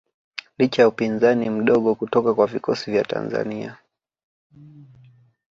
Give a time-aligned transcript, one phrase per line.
[0.57, 3.77] Licha ya upinzani mdogo kutoka kwa vikosi vya Tanzania